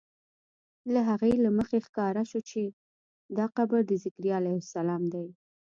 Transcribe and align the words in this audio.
له 0.93 0.99
هغې 1.09 1.33
له 1.45 1.49
مخې 1.57 1.77
ښکاره 1.85 2.23
شوه 2.31 2.41
چې 2.49 2.63
دا 3.37 3.45
قبر 3.57 3.79
د 3.87 3.91
ذکریا 4.03 4.35
علیه 4.39 4.57
السلام 4.63 5.03
دی. 5.13 5.27